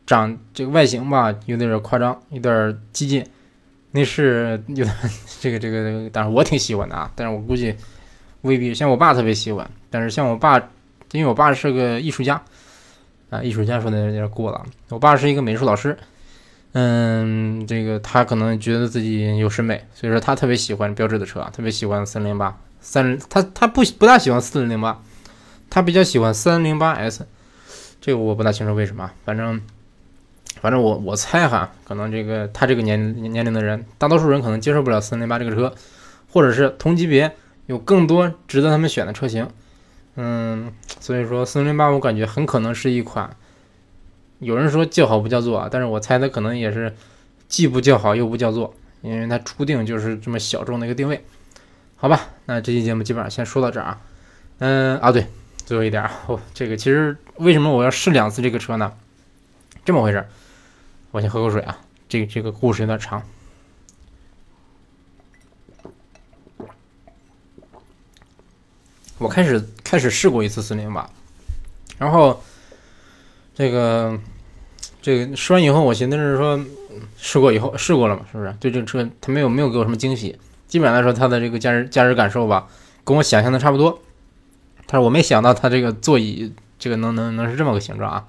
[0.06, 3.26] 长这个外形吧有点夸张，有点激进，
[3.92, 4.96] 内饰有点
[5.40, 7.12] 这个这个，但是我挺喜欢的啊。
[7.16, 7.76] 但是我估计
[8.42, 10.58] 未必像我爸特别喜欢，但是像我爸，
[11.12, 12.42] 因为我爸是个艺术家
[13.30, 14.66] 啊，艺术家说的有点过了。
[14.90, 15.98] 我爸是一个美术老师。
[16.74, 25.02] 嗯，这个他可能觉得自己有审美，所以说他特别喜欢标致的车，特别喜欢三零八三，他他不不大喜欢四零零八，
[25.72, 27.26] 他比较喜欢三零八 S，
[28.00, 29.62] 这个我不大清楚为什么，反正
[30.62, 35.74] 反正我我猜哈，可能这个他这个年年龄的人，大多数人可能接受不了四零零八这个车，
[36.32, 37.32] 或者是同级别
[37.66, 39.48] 有更多值得他们选的车型，
[40.16, 43.30] 嗯，所以说四零零八我感觉很可能是一款。
[44.40, 46.96] 有人说叫好不叫座啊，但是我猜他可能也是
[47.48, 51.26] 既不叫好又不叫座，因为它注定就是这么小众的一个定位，
[51.96, 52.28] 好吧？
[52.46, 54.02] 那这期节目基本上先说到这儿啊。
[54.60, 55.26] 嗯啊，对，
[55.68, 56.10] 最后一点啊，
[56.54, 58.94] 这个其实为什么我要试两次这个车呢？
[59.84, 60.26] 这么回事，
[61.12, 61.78] 我先喝口水啊。
[62.08, 63.22] 这个这个故事有点长，
[69.18, 71.10] 我开始开始试过一次四零八，
[71.98, 72.42] 然后。
[73.54, 74.16] 这个，
[75.02, 76.64] 这个试完以后，我寻思是说，
[77.18, 78.56] 试过以后试过了嘛，是不是？
[78.60, 80.40] 对这个车，它没有没有给我什么惊喜。
[80.68, 82.68] 基本上来说，它的这个驾驶驾驶感受吧，
[83.04, 84.00] 跟我想象的差不多。
[84.88, 88.26] 但是我没想到它这个座椅这个能能能是这么个形状啊，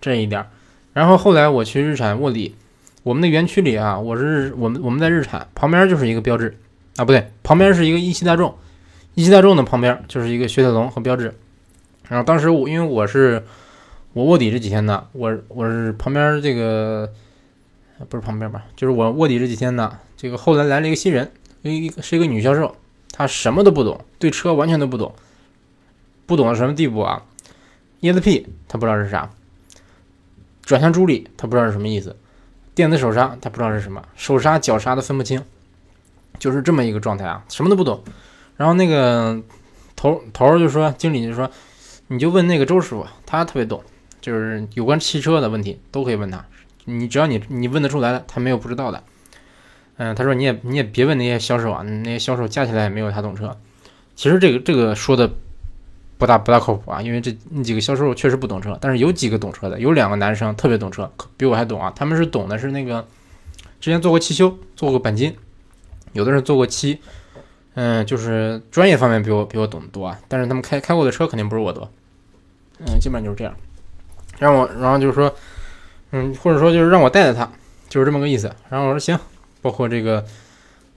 [0.00, 0.44] 这一点。
[0.92, 2.56] 然后后来我去日产卧底，
[3.04, 6.58] 我们的园区里啊，我是我们我们在日产旁边就是一个标志
[6.96, 8.54] 啊，不对，旁边是一个一汽大众，
[9.14, 11.34] 一汽大众的旁边就是一个雪铁龙和标志。
[12.08, 13.44] 然后当时我因为我是。
[14.12, 17.08] 我卧底这几天呢，我我是旁边这个，
[18.08, 21.30] 不是旁边吧，就是我卧底这几天呢，这个后来来了一个新人，
[21.62, 22.74] 一个是一个女销售，
[23.12, 25.14] 她什么都不懂，对车完全都不懂，
[26.30, 27.24] 不懂到什么地步啊
[28.00, 29.28] ？ESP 他不知道是啥，
[30.62, 32.14] 转向助力他不知道是什么意思，
[32.72, 35.42] 电子手刹他不知道是什么，手刹脚刹都分不清，
[36.38, 38.04] 就是这么一个状态啊，什么都不懂。
[38.56, 39.42] 然后那个
[39.96, 41.50] 头头就说，经理就说，
[42.06, 43.82] 你就问那个周师傅，他特别懂。
[44.20, 46.44] 就是有关汽车的问题都可以问他，
[46.84, 49.02] 你只要你你问得出来的，他没有不知道的。
[49.96, 53.58] 嗯，他说你也你也别问那些销售啊，那些销售加起来也没有他懂车。
[54.14, 55.30] 其实这个这个说的
[56.20, 61.90] 不大不大靠谱啊，因为这那几个销售确实不懂车，但是有几个懂车的，有两个男生特别懂车，比我还懂啊。
[61.96, 63.06] 他们是懂的是那个
[63.80, 65.34] 之前做过汽修，做过钣金，
[66.12, 67.00] 有的人做过漆，
[67.72, 70.20] 嗯，就是专业方面比我比我懂得多啊。
[70.28, 71.90] 但是他们开开过的车肯定不是我多，
[72.80, 73.56] 嗯，基本上就是这样。
[74.38, 75.34] 让我，然后就是说，
[76.10, 77.50] 嗯，或者说就是让我带带他，
[77.88, 78.54] 就是这么个意思。
[78.68, 79.18] 然后我说行，
[79.62, 80.22] 包括这个，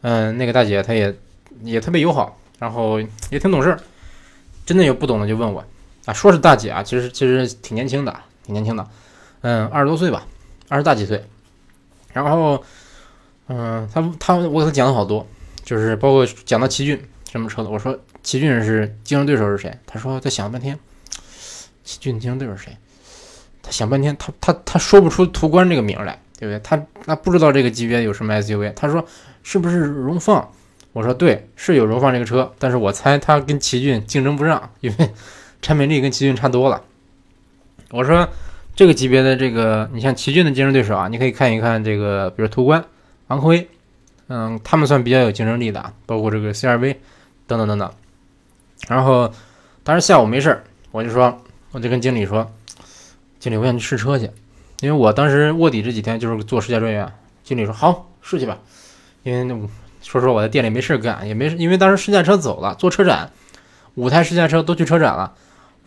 [0.02, 1.16] 嗯，那个大姐她也
[1.62, 3.80] 也特别友好，然后也挺懂事儿。
[4.66, 5.64] 真的有不懂的就问我
[6.06, 8.88] 啊，说是大姐啊，其实其实挺年轻的，挺年轻的，
[9.42, 10.26] 嗯，二十多岁吧，
[10.70, 11.24] 二十大几岁。
[12.12, 12.64] 然后，
[13.48, 15.26] 嗯，他他我给他讲了好多，
[15.64, 19.76] 就是包括讲到奇骏什么车的，我说奇骏是竞争对手是谁？
[19.86, 20.78] 他说他想了半天，
[21.84, 22.78] 奇骏竞争对手是谁？
[23.62, 26.60] 他想半天，他他他说不出途观这个名来，对不对？
[26.60, 28.74] 他那不知道这个级别有什么 SUV。
[28.74, 29.04] 他说
[29.42, 30.52] 是不是荣放，
[30.94, 35.10] 我说对，是有荣放这个车，但是我猜它跟奇骏竞争不上，因为
[35.62, 36.82] 产品力跟奇骏差多了。
[37.90, 38.30] 我说
[38.76, 42.84] 这个级别的这个，你像奇骏的竞争对手啊，你可以看一看这个，比如途观、
[43.28, 43.68] 昂科威，
[44.28, 46.96] 嗯，他们算比较有竞争力的，包括这个 CRV
[47.48, 47.92] 等等等等。
[48.88, 49.32] 然后
[49.84, 52.52] 当时下午没事儿，我就说，我就跟经理说，
[53.40, 54.30] 经理我想去试车去，
[54.82, 57.12] 因为我当时卧底这几天就是做试驾专员。
[57.44, 58.58] 经理说好试去吧，
[59.24, 59.54] 因为那
[60.04, 63.32] 说实话我在店里没事干，也没因为当时试驾车走了，做车展，
[63.96, 65.34] 五台试驾车都去车展了。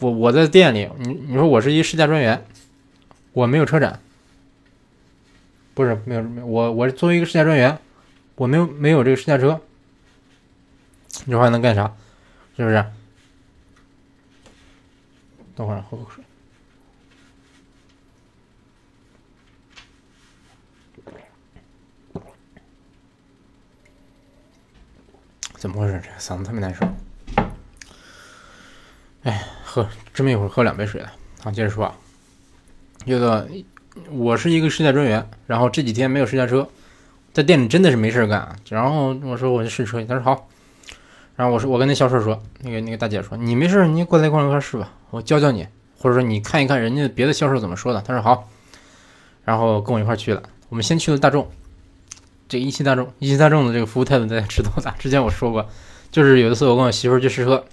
[0.01, 2.45] 我我在店里，你你说我是一试驾专员，
[3.33, 4.01] 我没有车展，
[5.75, 7.79] 不是没有没有我我作为一个试驾专员，
[8.35, 9.61] 我没有没有这个试驾车，
[11.27, 11.95] 你说还能干啥？
[12.57, 12.85] 是不是？
[15.55, 16.25] 等会儿喝口水。
[25.67, 26.01] 怎么回事？
[26.01, 26.87] 这嗓子特别难受。
[29.25, 31.11] 哎，喝这么一会儿喝两杯水了。
[31.43, 31.93] 好，接着说啊。
[33.05, 33.49] 这个
[34.13, 36.69] 我是一个试驾专员，然后这几天没有试驾车，
[37.33, 38.55] 在店里真的是没事干。
[38.69, 40.49] 然后我说我去试车，他说好。
[41.35, 45.67] 然后我说我跟那销售说，那个那个大姐说你没事，你过来过来一块试吧，我教教你，
[45.99, 48.01] 或者说你看一看人家别的销售怎么说的。
[48.03, 48.49] 他说好。
[49.45, 50.41] 然后跟我一块去了。
[50.69, 51.51] 我们先去了大众。
[52.49, 54.95] 这一汽大众，一汽大众的这个服务态度大家知道的。
[54.99, 55.69] 之前我说过，
[56.11, 57.65] 就是有一次我跟我媳妇去试车，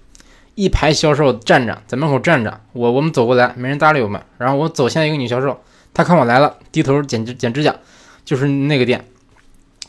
[0.56, 4.22] 一排销售站着，在门口站着，我我们走过来，没人搭理我们。
[4.38, 5.62] 然后我走向一个女销售，
[5.94, 7.76] 她看我来了，低头剪剪指甲，
[8.26, 9.06] 就是那个店。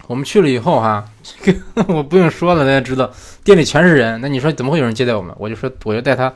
[0.07, 3.11] 我们去了以后哈，这个 我不用说了，大家知道，
[3.43, 4.21] 店里全是人。
[4.21, 5.35] 那你说怎么会有人接待我们？
[5.39, 6.31] 我就说，我就带她，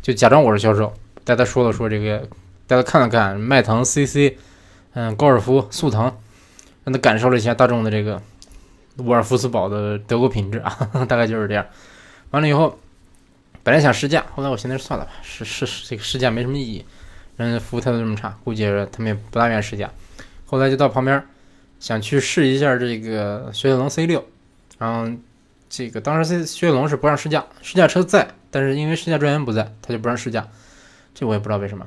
[0.00, 0.92] 就假装我是销售，
[1.24, 2.22] 带她说了说这个，
[2.68, 4.34] 带她看了看迈腾、CC，
[4.94, 6.12] 嗯，高尔夫、速腾。
[6.90, 8.20] 让他感受了一下大众的这个
[8.96, 10.76] 沃尔夫斯堡的德国品质啊，
[11.08, 11.64] 大概就是这样。
[12.32, 12.76] 完了以后，
[13.62, 16.84] 本来想试驾，后来我寻思算了吧，试试这个试驾没什么意义，
[17.36, 19.88] 人家服务态度这么差，估计他们也不大愿意试驾。
[20.46, 21.24] 后来就到旁边
[21.78, 24.24] 想去试一下这个雪铁龙 C 六，
[24.78, 25.08] 然后
[25.68, 30.48] 这个当时雪铁龙是不让试驾，试驾车在，但是因为试驾专员不在，他就不让试驾，
[31.14, 31.86] 这我也不知道为什么。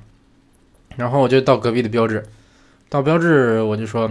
[0.96, 2.26] 然后我就到隔壁的标志，
[2.88, 4.10] 到标志我就说。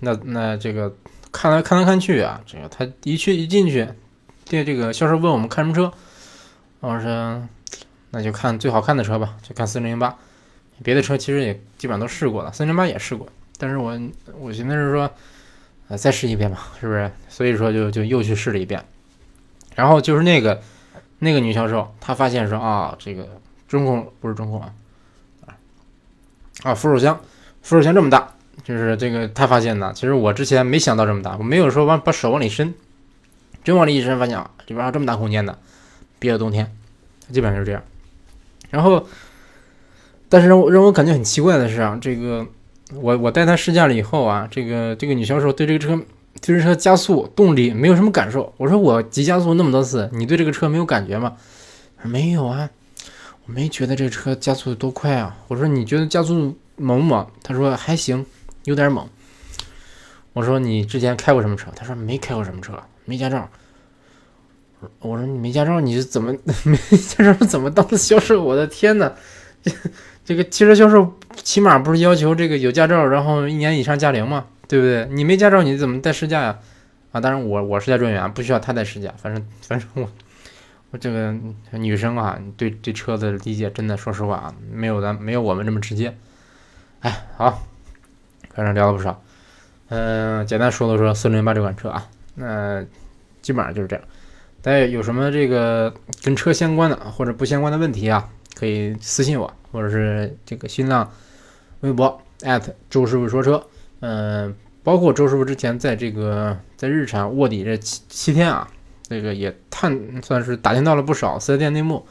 [0.00, 0.94] 那那这个
[1.30, 3.86] 看来看来看去啊，这个他一去一进去，
[4.46, 5.92] 对这个销售问我们看什么车，
[6.80, 7.48] 我说
[8.10, 10.16] 那就看最好看的车吧，就看四零零八，
[10.82, 13.98] 别的车其实也基本上都试过了，四零零八也试过，但是我
[14.38, 15.10] 我寻思是说，
[15.88, 17.10] 呃再试一遍吧，是不是？
[17.28, 18.84] 所以说就就又去试了一遍，
[19.74, 20.60] 然后就是那个
[21.18, 23.28] 那个女销售，她发现说啊，这个
[23.68, 24.72] 中控不是中控啊，
[26.64, 27.20] 啊扶手箱
[27.62, 28.34] 扶手箱这么大。
[28.62, 29.92] 就是这个，他发现的。
[29.92, 32.74] 其实我之前没想到这么大，我没有说往把手往里伸，
[33.64, 35.58] 真往里一伸，发现啊，里边还有这么大空间的，
[36.18, 36.70] 憋了冬天，
[37.32, 37.82] 基本上就是这样。
[38.70, 39.06] 然后，
[40.28, 42.46] 但是让我让我感觉很奇怪的是啊，这个
[42.94, 45.96] 我我带他试驾了以后啊，这个这个女销售对这个车
[46.40, 48.52] 对这车加速动力没有什么感受。
[48.56, 51.34] 我说我急加速那么多次，你对这个车没有感觉吗？
[52.02, 52.70] 没有啊，
[53.46, 55.36] 我没觉得这车加速多快啊。
[55.48, 57.26] 我说你觉得加速猛不猛？
[57.42, 58.24] 他说还行。
[58.64, 59.08] 有点猛，
[60.32, 61.70] 我说你之前开过什么车？
[61.74, 63.48] 他说没开过什么车，没驾照。
[65.00, 66.32] 我说你没驾照，你是怎么
[66.64, 68.42] 没驾照怎么当的销售？
[68.42, 69.12] 我的天哪，
[70.24, 74.46] 这个汽车销售起码不是要求这个有驾照，然后一年以上驾龄吗？
[74.68, 75.06] 对不对？
[75.10, 76.58] 你没驾照，你怎么带试驾呀？
[77.12, 80.08] 啊，当然我我试驾专员不需要他带试驾，反正反正我
[80.92, 81.34] 我这个
[81.72, 86.16] 女生啊，对对车的理解真的，说实话啊，没有咱没有我们这么直接。
[87.00, 87.66] 哎，好。
[88.54, 89.22] 反正聊了不少，
[89.88, 92.84] 嗯，简单说了说四零八这款车啊，那
[93.42, 94.04] 基本上就是这样。
[94.62, 101.10] 大家有什么这个跟车相关的或者不相关的问题啊，可以私信我，或者是这个新浪
[101.80, 102.20] 微博
[102.90, 103.62] 周师傅说车。
[104.00, 108.68] 嗯，包括周师傅之前在这个在日产卧底这七七天啊，
[109.08, 112.06] 这个也探算是打听到了不少四 S 店内幕，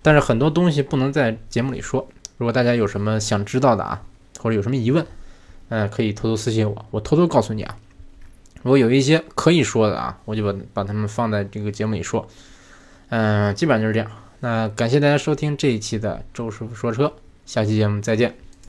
[0.00, 2.08] 但是很多东西不能在节目里说。
[2.38, 4.02] 如果大家有什么想知道的啊，
[4.40, 5.06] 或者有什么疑问，
[5.74, 7.76] 嗯，可以偷偷私信我，我偷偷告诉你啊。
[8.62, 12.28] 如果有一些可以说的啊，我就把把他们放在这个节目里说。
[13.08, 14.08] 嗯，基本上就是这样。
[14.38, 17.12] 那感谢大家收听这一期的周师傅说车，
[17.44, 18.43] 下期节目再见。